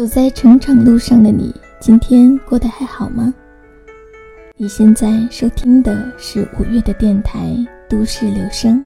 [0.00, 3.34] 走在成长路上的你，今天过得还好吗？
[4.56, 7.48] 你现在收听的是五月的电台
[7.86, 8.82] 《都市留声》，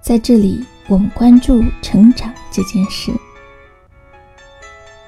[0.00, 3.12] 在这里我们关注成长这件事。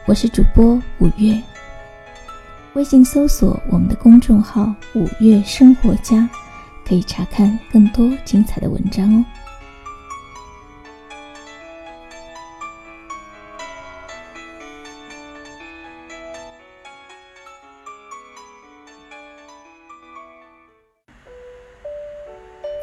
[0.06, 1.42] 我是主播五月，
[2.74, 6.30] 微信搜索我们的公众号“五月生活家”，
[6.87, 9.24] 可以查看更多精彩的文章哦。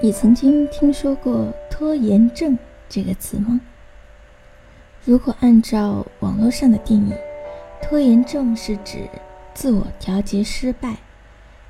[0.08, 2.58] 你曾经听说过拖延症
[2.88, 3.60] 这个词吗？
[5.04, 7.14] 如果按照网络上的定义，
[7.82, 9.00] 拖延症是指
[9.54, 10.96] 自我调节失败，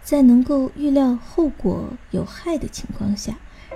[0.03, 3.33] 在能够预料后果有害的情况下，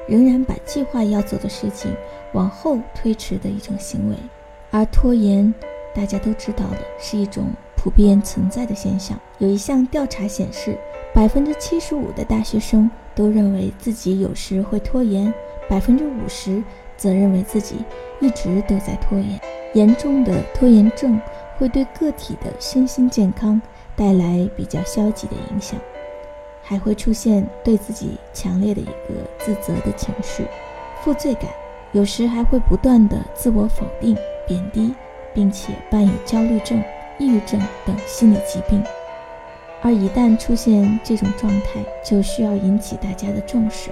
[0.07, 1.91] 仍然把计划要做的事情
[2.33, 4.15] 往后推迟的一种行为。
[4.69, 5.51] 而拖延，
[5.95, 9.19] 大家都知道的是一种普遍存在的现象。
[9.39, 10.77] 有一项调查显示，
[11.15, 12.87] 百分之七十五的大学生。
[13.15, 15.33] 都认为自己有时会拖延，
[15.69, 16.63] 百分之五十
[16.97, 17.77] 则认为自己
[18.19, 19.39] 一直都在拖延。
[19.73, 21.19] 严重的拖延症
[21.57, 23.61] 会对个体的身心健康
[23.95, 25.79] 带来比较消极的影响，
[26.61, 30.45] 还会出现对自己强烈的一个自责的情绪、
[31.01, 31.49] 负罪感，
[31.93, 34.93] 有时还会不断的自我否定、贬低，
[35.33, 36.83] 并且伴有焦虑症、
[37.17, 38.83] 抑郁症等心理疾病。
[39.83, 43.89] 而一旦出现这种状态，就需要引起大家的重视。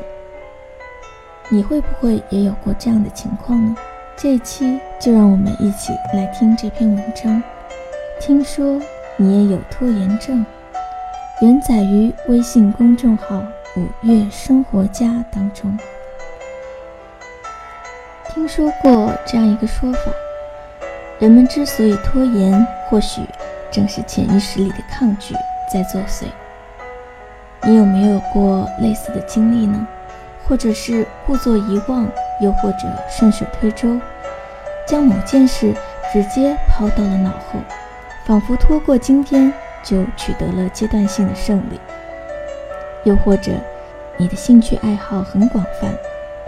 [1.49, 3.75] 你会不会也有过这样的情况呢？
[4.15, 7.41] 这一期就让我们一起来听这篇文章。
[8.21, 8.79] 听说
[9.17, 10.45] 你也有拖延症，
[11.41, 13.41] 原载于微信公众号
[13.75, 15.75] “五月生活家”当中。
[18.31, 19.99] 听说过这样一个说法：
[21.17, 23.21] 人们之所以拖延，或许
[23.71, 25.33] 正是潜意识里的抗拒。
[25.71, 26.25] 在作祟，
[27.63, 29.87] 你有没有过类似的经历呢？
[30.47, 32.09] 或者是故作遗忘，
[32.41, 33.99] 又或者顺水推舟，
[34.87, 35.73] 将某件事
[36.11, 37.59] 直接抛到了脑后，
[38.25, 39.53] 仿佛拖过今天
[39.83, 41.79] 就取得了阶段性的胜利。
[43.03, 43.51] 又或者，
[44.17, 45.93] 你的兴趣爱好很广泛，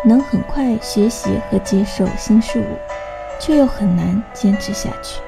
[0.03, 2.66] 能很快学习和接受新事物，
[3.40, 5.22] 却又很难坚持下去。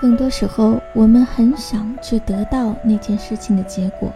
[0.00, 4.12] 更多时候，我们很想去得到那件事情的结果，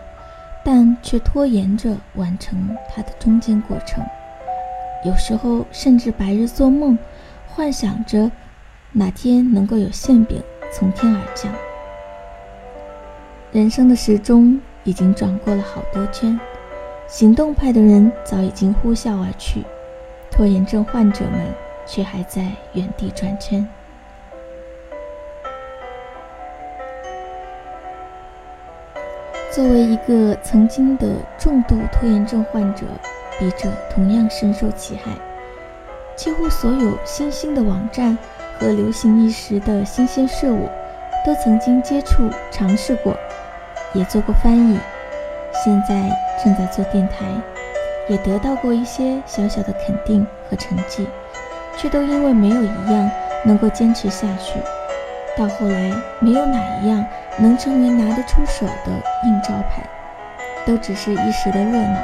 [0.63, 4.05] 但却拖延着完成它的中间过程。
[5.05, 6.99] 有时候甚至白日做梦，
[7.49, 8.31] 幻想着
[8.93, 11.51] 哪天能够有馅饼从天而降。
[13.51, 16.39] 人生的时钟已经转过了好多圈，
[17.09, 19.65] 行动派的人早已经呼啸而去，
[20.31, 21.47] 拖延症患者们
[21.87, 23.67] 却还在原地转圈。
[29.53, 32.87] 作为一个曾经的重度拖延症患者，
[33.37, 35.11] 笔者同样深受其害。
[36.15, 38.17] 几乎所有新兴的网站
[38.57, 40.69] 和流行一时的新鲜事物，
[41.27, 43.17] 都曾经接触、尝试过，
[43.93, 44.79] 也做过翻译。
[45.65, 46.09] 现在
[46.45, 47.27] 正在做电台，
[48.09, 51.09] 也得到过一些小小的肯定和成绩，
[51.77, 53.11] 却都因为没有一样
[53.45, 54.61] 能够坚持下去。
[55.41, 57.03] 到后来，没有哪一样。
[57.39, 58.93] 能成为拿得出手的
[59.25, 59.83] 硬招牌，
[60.67, 61.99] 都只是一时的热闹。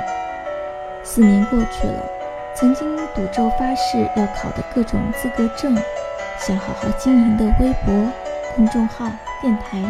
[1.03, 2.03] 四年过去了，
[2.55, 5.77] 曾经赌咒发誓要考的各种资格证，
[6.39, 8.11] 想好好经营的微博、
[8.55, 9.11] 公众号、
[9.43, 9.83] 电台，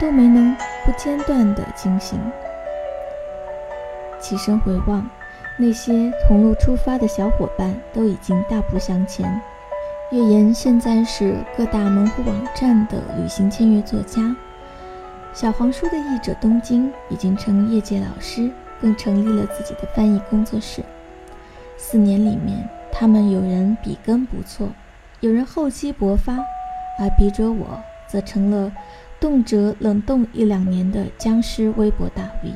[0.00, 0.56] 都没能
[0.86, 2.18] 不间断的进行。
[4.18, 5.06] 起身回望，
[5.58, 9.38] 那些同路出发的小伙伴都已经大步向前。
[10.10, 14.34] 月言现在是各大门户网站的旅行签约作家。
[15.34, 18.50] 小黄书的译者东京已经成业界老师，
[18.80, 20.82] 更成立了自己的翻译工作室。
[21.76, 24.70] 四年里面，他们有人笔耕不错，
[25.20, 26.38] 有人厚积薄发，
[26.98, 28.72] 而笔者我则成了
[29.20, 32.52] 动辄冷冻一两年的僵尸微博大 V。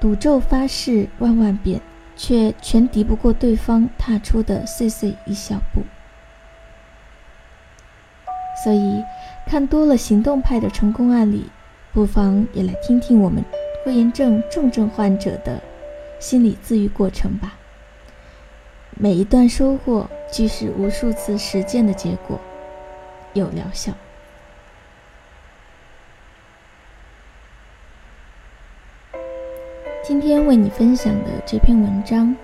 [0.00, 1.80] 赌咒发誓万万遍，
[2.14, 5.82] 却全敌不过对方踏出的碎碎一小步。
[8.64, 9.04] 所以，
[9.46, 11.48] 看多了行动派的成功案例。
[11.90, 13.42] 不妨也来听听我们
[13.82, 15.60] 拖延症重症患者的
[16.20, 17.56] 心理自愈过程吧。
[18.90, 22.38] 每一段收获，即是无数次实践的结果，
[23.32, 23.92] 有疗效。
[30.04, 32.36] 今天为你分享的这篇文章，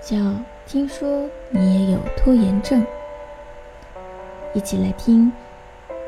[0.00, 0.16] 叫
[0.66, 2.80] 《听说你也有拖延症》。
[4.54, 5.32] 一起来听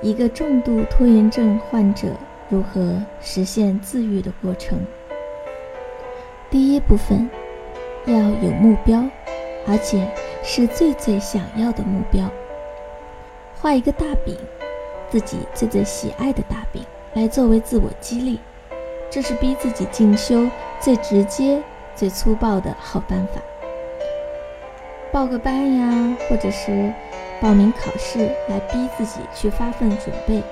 [0.02, 2.08] 一个重度拖延症患者
[2.48, 4.78] 如何实现自愈的过程。
[6.50, 7.28] 第一部分，
[8.06, 9.02] 要有目标，
[9.66, 10.06] 而且
[10.42, 12.30] 是最最想要的目标。
[13.54, 14.36] 画一个大饼，
[15.10, 16.82] 自己最最喜爱的大饼，
[17.14, 18.38] 来作为自我激励，
[19.10, 20.46] 这是逼自己进修
[20.78, 21.62] 最直接、
[21.96, 23.40] 最粗暴的好办法。
[25.10, 26.92] 报个班呀，或者是
[27.40, 30.42] 报名考试来逼自己去发奋准备，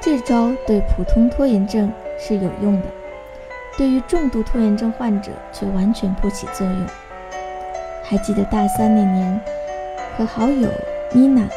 [0.00, 2.86] 这招对普通拖延症是有用的，
[3.76, 6.86] 对于重度拖延症患者却完全不起作用。
[8.04, 9.40] 还记得大三那年，
[10.16, 10.70] 和好友
[11.12, 11.48] 妮娜，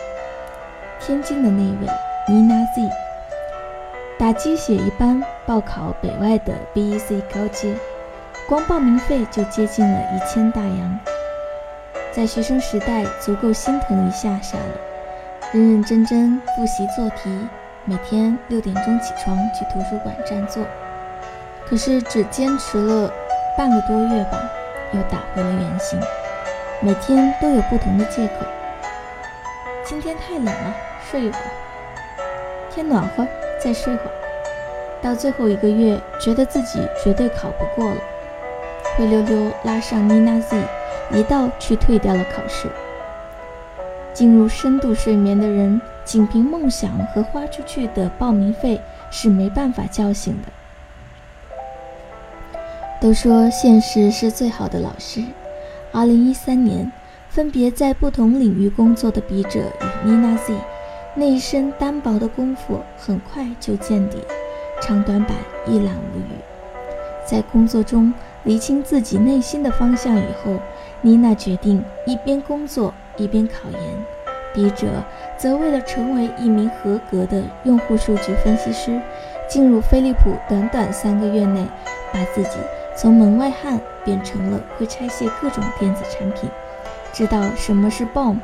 [0.99, 1.87] 天津的那位
[2.27, 2.89] 妮娜 Z，
[4.17, 7.73] 打鸡血一般报考北外的 BEC 高阶，
[8.47, 10.99] 光报名费就接近了一千大洋。
[12.13, 14.65] 在学生时代，足够心疼一下下了，
[15.53, 17.47] 认认真真复习做题，
[17.85, 20.61] 每天六点钟起床去图书馆占座。
[21.65, 23.09] 可是只坚持了
[23.57, 24.37] 半个多月吧，
[24.91, 25.97] 又打回了原形。
[26.81, 28.45] 每天都有不同的借口：
[29.85, 30.75] 今天太冷了，
[31.09, 31.43] 睡一会儿；
[32.69, 33.25] 天暖和，
[33.57, 34.11] 再睡会儿。
[35.01, 38.01] 到最后一个月，觉得自己绝对考不过了，
[38.97, 40.61] 灰溜溜拉上妮娜 Z。
[41.13, 42.67] 一道去退掉了考试。
[44.13, 48.79] 进入深度睡眠的人，仅凭梦想和花出去的报名费
[49.09, 50.49] 是没办法叫醒的。
[52.99, 55.23] 都说现实是最好的老师。
[55.93, 56.91] 二零一三年，
[57.29, 59.61] 分别在不同领域工作的笔者
[60.05, 60.53] 与妮娜 Z，
[61.15, 64.17] 那一身单薄的功夫很快就见底，
[64.81, 66.35] 长短板一览无余。
[67.25, 68.13] 在工作中
[68.43, 70.59] 理清自己内心的方向以后。
[71.03, 73.81] 妮娜决定一边工作一边考研，
[74.53, 74.87] 笔者
[75.35, 79.01] 则为了成为一名合格的用户数据分析师，
[79.49, 81.65] 进入飞利浦，短短三个月内，
[82.13, 82.57] 把自己
[82.95, 86.47] 从门外汉变成了会拆卸各种电子产品，
[87.11, 88.37] 知道什么是 BOM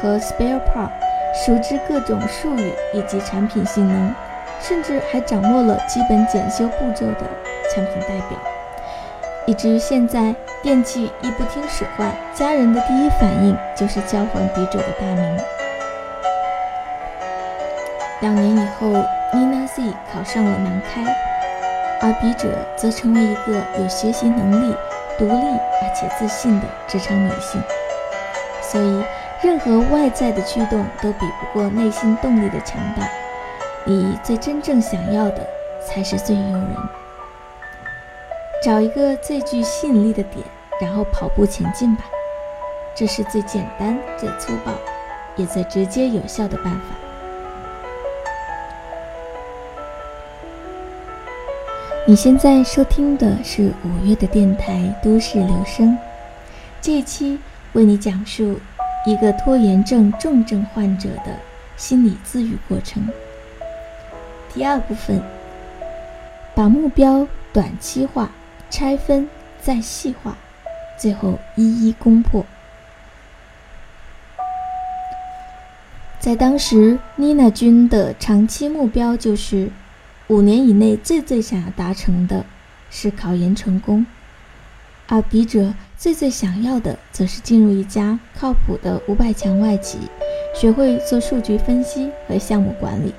[0.00, 0.88] 和 spare part，
[1.44, 4.14] 熟知各种术语以及产品性能，
[4.62, 7.26] 甚至还掌握了基本检修步骤的
[7.74, 8.38] 产品代表。
[9.48, 15.38] 以至于现在，电器一不听使唤，家人的第一反应就是交还笔者的大名。
[18.20, 18.88] 两年以后
[19.32, 21.02] ，Nina Z 考上了南开，
[22.02, 24.76] 而笔者则成为一个有学习能力、
[25.16, 27.58] 独立而且自信的职场女性。
[28.60, 29.02] 所以，
[29.40, 33.08] 任何外在的驱动都比不过内心动力的强大。
[33.86, 35.40] 你最真正想要的，
[35.86, 36.76] 才是最诱人。
[38.60, 40.44] 找一个最具吸引力的点，
[40.80, 42.04] 然后跑步前进吧。
[42.92, 44.72] 这是最简单、最粗暴，
[45.36, 46.80] 也最直接有效的办法。
[52.04, 54.72] 你现在收听的是五月的电台
[55.04, 55.90] 《都市留声》，
[56.80, 57.38] 这一期
[57.74, 58.58] 为你讲述
[59.06, 61.36] 一个拖延症重症患者的
[61.76, 63.08] 心理自愈过程。
[64.52, 65.22] 第二部分，
[66.56, 68.28] 把目标短期化。
[68.70, 69.28] 拆分，
[69.60, 70.36] 再细化，
[70.98, 72.44] 最后一一攻破。
[76.20, 79.70] 在当时，妮娜君的长期目标就是
[80.26, 82.44] 五年以内最最想要达成的
[82.90, 84.04] 是考研成功，
[85.06, 89.98] 而笔者最最想要的则是进入一家靠谱的五百强外企，
[90.54, 93.14] 学会做数据分析和项目管理。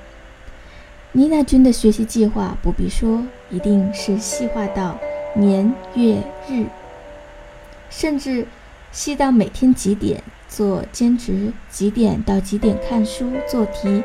[1.13, 4.99] 妮娜君的学习计划不必说，一定是细化到。
[5.35, 6.65] 年月日，
[7.89, 8.47] 甚至
[8.91, 14.03] 细到每天几点做兼职，几点到几点看书做题，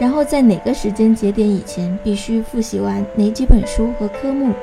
[0.00, 4.54] 然后在哪个时间节点以前必须复习完哪几本书和科目。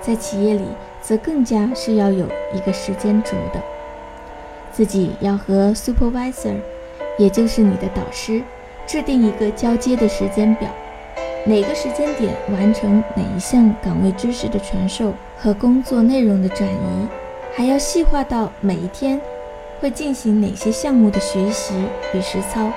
[0.00, 0.64] 在企业里，
[1.02, 3.60] 则更加是要有一个时间轴的，
[4.70, 6.56] 自己要和 supervisor，
[7.18, 8.42] 也就是你的导师，
[8.86, 10.68] 制定一个交接的时间表。
[11.48, 17.08] 哪个时间点完成哪一项岗位知识的传授和工作内容的转移，
[17.54, 19.20] 还要细化到每一天
[19.80, 21.72] 会进行哪些项目的学习
[22.12, 22.68] 与实操，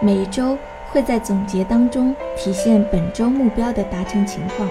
[0.00, 0.56] 每一周
[0.92, 4.68] 会在总结当中体现本周目标的达成情况。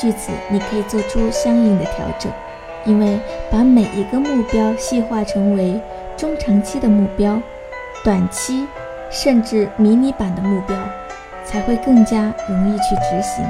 [0.00, 2.32] 据此，你可以做出相应的调整，
[2.86, 5.78] 因为把每一个目标细化成为
[6.16, 7.38] 中长期的目标、
[8.02, 8.66] 短期
[9.10, 10.74] 甚至迷你版的目标。
[11.44, 13.44] 才会更加容易去执行。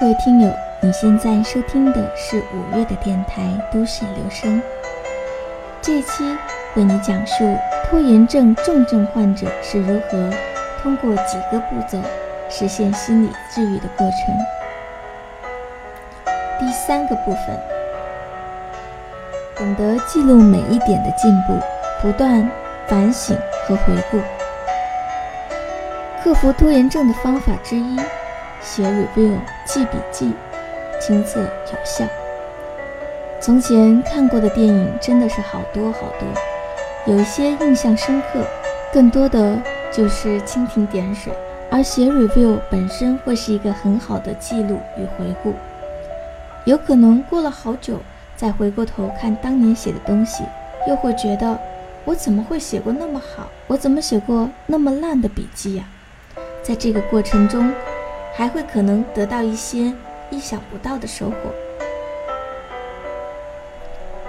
[0.00, 3.42] 各位听友，你现在收听的是五月的电台
[3.72, 4.60] 《都市留声》。
[5.80, 6.24] 这期
[6.74, 10.30] 为你讲述拖延症重症患者是如何
[10.82, 11.98] 通过几个步骤
[12.50, 14.36] 实现心理治愈的过程。
[16.58, 17.58] 第三个部分，
[19.56, 21.58] 懂得记录每一点的进步，
[22.02, 22.50] 不断
[22.88, 23.36] 反省
[23.66, 24.18] 和回顾。
[26.22, 27.96] 克服拖延症的方法之一，
[28.60, 29.36] 写 review，
[29.66, 30.32] 记笔记，
[31.00, 32.04] 亲测有效。
[33.40, 36.26] 从前看过的电影真的是好多好多，
[37.06, 38.42] 有一些印象深刻，
[38.92, 39.58] 更多的
[39.92, 41.32] 就是蜻蜓点水。
[41.70, 45.52] 而写 review 本身会是一个很好的记录与回顾，
[46.64, 47.98] 有可能过了好久
[48.36, 50.44] 再回过头看当年写的东西，
[50.88, 51.58] 又会觉得
[52.04, 53.48] 我怎么会写过那么好？
[53.66, 55.84] 我怎么写过那么烂的笔记呀？
[56.62, 57.72] 在这个过程中，
[58.34, 59.92] 还会可能得到一些
[60.30, 61.36] 意想不到的收获。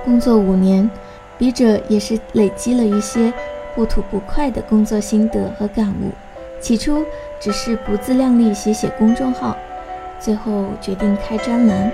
[0.04, 0.90] 工作五年，
[1.38, 3.34] 笔者也是累积了一些
[3.76, 6.12] 不吐不快的工作心得和感悟。
[6.62, 7.04] 起初
[7.40, 9.56] 只是不自量力写写公众号，
[10.20, 11.92] 最后决定开专栏。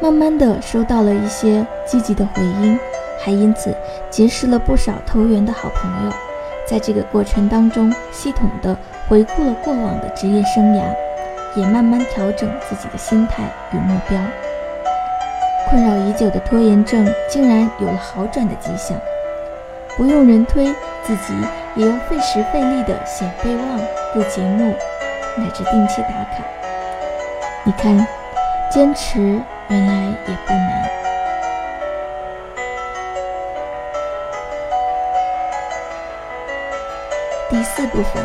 [0.00, 2.78] 慢慢的收到了一些积极的回音，
[3.22, 3.74] 还因此
[4.10, 6.12] 结识了不少投缘的好朋友。
[6.66, 8.76] 在这个过程当中，系统的
[9.08, 10.82] 回顾了过往的职业生涯，
[11.54, 14.18] 也慢慢调整自己的心态与目标。
[15.68, 18.96] 困扰已久的拖延症竟然有了好转的迹象，
[19.96, 20.66] 不用人推，
[21.02, 21.34] 自己
[21.74, 23.78] 也要费时费力的写备忘、
[24.14, 24.74] 录节目，
[25.36, 26.44] 乃至定期打卡。
[27.64, 28.06] 你看，
[28.70, 29.18] 坚持
[29.68, 29.94] 原来
[30.26, 31.01] 也不难。
[37.62, 38.20] 第四部分，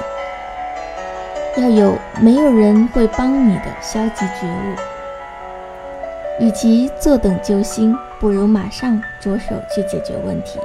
[1.58, 6.44] 要有没有人会帮你的消极觉悟。
[6.44, 10.60] 与其坐等救星，不如马上着手去解决问题。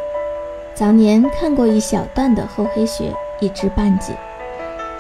[0.73, 4.15] 早年看过一小段的厚黑学，一知半解。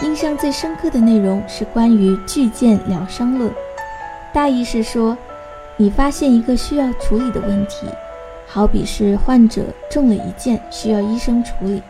[0.02, 3.50] 印象最深刻的内容是关于巨剑疗伤论，
[4.34, 5.16] 大意是说，
[5.78, 7.86] 你发现一个需要处理的问题，
[8.46, 11.82] 好比是患者中了一箭需要医生处理，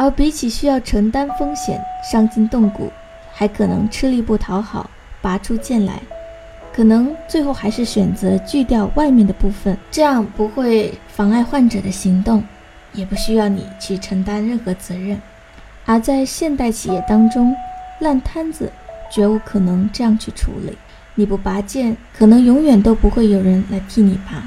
[0.00, 2.90] 而比起需要承担风险、伤筋动骨，
[3.34, 4.88] 还可能吃力不讨好，
[5.20, 6.00] 拔出剑来。
[6.72, 12.42] 可能最后还是选择锯掉外面的部分，这样不会妨碍患者的行动，
[12.94, 15.20] 也不需要你去承担任何责任。
[15.84, 17.54] 而在现代企业当中，
[17.98, 18.72] 烂摊子
[19.12, 20.78] 绝无可能这样去处理。
[21.14, 24.42] 你不拔剑，可能永远都不会有人来替你拔。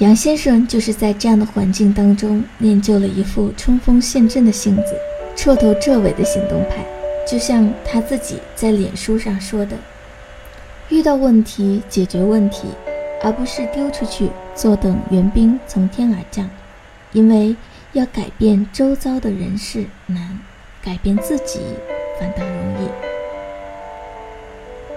[0.00, 4.96] 杨先生就是在这样的环境当中练就了一副冲锋陷阵的性子，
[5.36, 6.82] 彻头彻尾的行动派。
[7.28, 9.76] 就像他自己在脸书上说的。
[10.88, 12.68] 遇到问题解决问题，
[13.22, 16.48] 而不是丢出去坐等援兵从天而降。
[17.12, 17.54] 因为
[17.92, 20.40] 要改变周遭的人事难，
[20.82, 21.60] 改变自己
[22.18, 22.88] 反倒容易。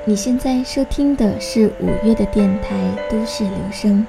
[0.05, 2.73] 你现在收听的是五月的电台
[3.11, 3.99] 《都市留声》，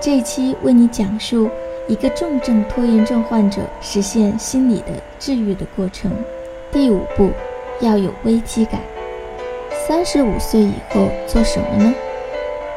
[0.00, 1.50] 这一期为你讲述
[1.88, 6.10] 一个重症拖延症患者实现心理的治愈的过程。
[6.70, 7.30] 第五步，
[7.80, 8.80] 要有危机感。
[9.86, 11.94] 三十五岁以后做什么呢？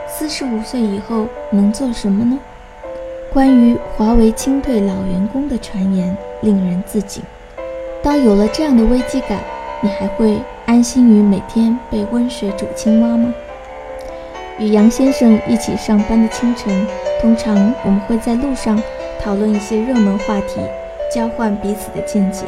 [0.08, 2.40] 四十五岁以后能做什么呢？
[3.32, 7.22] 关于华为清退老员工的传言令人自警。
[8.02, 9.40] 当有了这样的危机感，
[9.82, 13.34] 你还会安心于每天被温水煮青蛙吗？
[14.58, 16.88] 与杨先生一起上班的清晨，
[17.20, 18.82] 通常我们会在路上
[19.22, 20.62] 讨论一些热门话题，
[21.14, 22.46] 交换彼此的见解。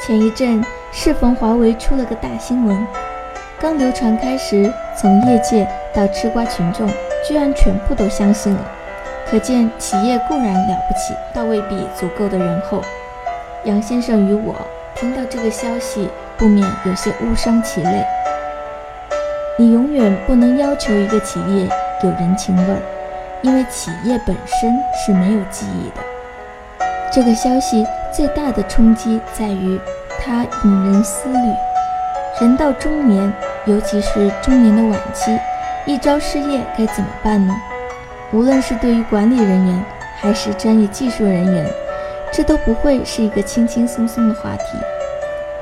[0.00, 2.86] 前一阵适逢华为出了个大新闻。
[3.58, 6.88] 刚流传开时，从业界到吃瓜群众，
[7.26, 8.64] 居然全部都相信了。
[9.28, 12.80] 可见企业固然了不起，倒未必足够的仁厚。
[13.64, 14.54] 杨先生与我
[14.94, 18.04] 听到这个消息，不免有些误伤其类。
[19.58, 21.68] 你永远不能要求一个企业
[22.04, 22.80] 有人情味儿，
[23.44, 26.02] 因为企业本身是没有记忆的。
[27.12, 29.78] 这个消息最大的冲击在于，
[30.18, 31.52] 它引人思虑。
[32.40, 33.30] 人到中年，
[33.66, 35.38] 尤其是中年的晚期，
[35.84, 37.54] 一朝失业该怎么办呢？
[38.32, 39.84] 无论是对于管理人员，
[40.16, 41.70] 还是专业技术人员，
[42.32, 44.78] 这都不会是一个轻轻松松的话题。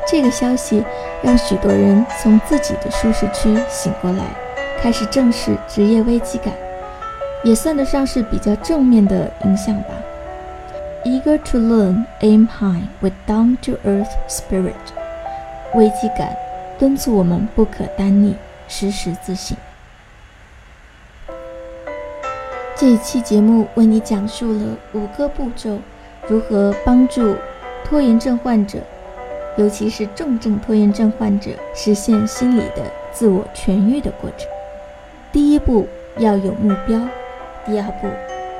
[0.06, 0.84] 这个消息
[1.20, 4.22] 让许多人从自己的舒适区醒过来，
[4.80, 6.54] 开始正视职业危机感，
[7.44, 9.88] 也算得上是比较正面的影响吧。
[11.04, 14.74] Eager to learn, aim high with down-to-earth spirit，
[15.74, 16.36] 危机感。
[16.78, 18.34] 敦促我们不可单逆，
[18.66, 19.56] 时时自省。
[22.74, 25.78] 这一期节目为你讲述了五个步骤，
[26.26, 27.36] 如何帮助
[27.84, 28.78] 拖延症患者，
[29.56, 34.48] 尤其是重症拖延症患者实现心理的自我痊愈的过程。
[35.30, 35.86] 第一步
[36.18, 37.00] 要有目标，
[37.64, 38.08] 第二步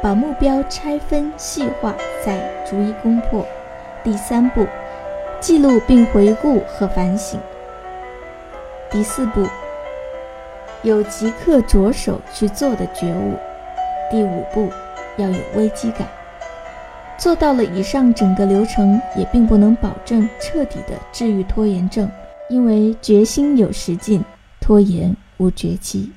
[0.02, 1.94] 把目标拆分细化，
[2.24, 3.46] 再逐一攻破。
[4.04, 4.66] 第三步
[5.40, 7.38] 记录并回顾和反省。
[8.90, 9.46] 第四步
[10.82, 13.34] 有即刻着手去做的觉悟。
[14.10, 14.68] 第五步，
[15.16, 16.06] 要有危机感。
[17.18, 22.10] 做到了以上整个流程，也并不能保证彻底的治愈拖延症，
[22.48, 24.24] 因为决心有时尽，
[24.60, 26.12] 拖延无绝期。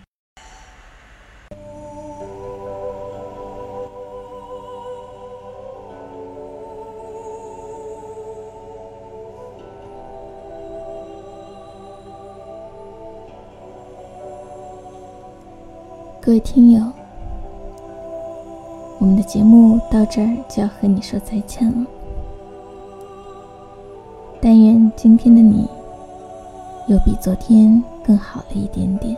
[16.26, 16.82] 各位听友。
[18.98, 21.86] 我们的节目到这儿就要和你说再见了。
[24.42, 25.70] 但愿今天的你
[26.88, 29.16] 又比昨天更好了一点点。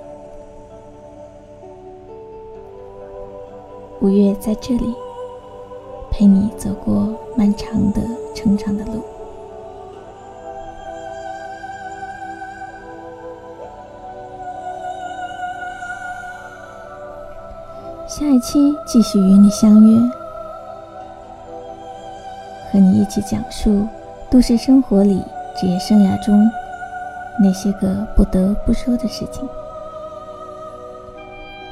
[4.01, 4.93] 五月在这里
[6.11, 8.01] 陪你走过漫长的
[8.35, 9.16] 成长的路。
[18.39, 19.99] 期继续与你相约，
[22.71, 23.87] 和你一起讲述
[24.29, 25.21] 都市生活里、
[25.59, 26.49] 职业生涯中
[27.39, 29.47] 那些个不得不说的事情。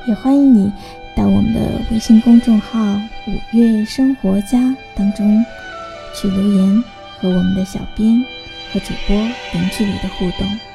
[0.07, 0.72] 也欢迎你
[1.15, 1.60] 到我们的
[1.91, 2.77] 微信公众号
[3.27, 5.43] “五月生活家”当中
[6.13, 6.84] 去留言，
[7.19, 8.24] 和我们的小编
[8.72, 10.75] 和主播零距离的互动。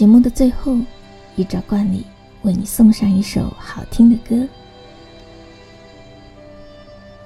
[0.00, 0.78] 节目的最后，
[1.36, 2.06] 依照惯例，
[2.40, 4.48] 为你送上一首好听的歌。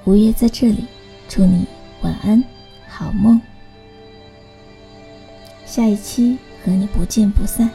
[0.03, 0.85] 五月在这里，
[1.29, 1.67] 祝你
[2.03, 2.43] 晚安，
[2.89, 3.41] 好梦。
[5.65, 7.71] 下一期和你不见不散。